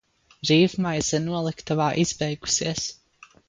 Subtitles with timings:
[0.51, 2.91] Rīvmaize noliktavā izbeigusies.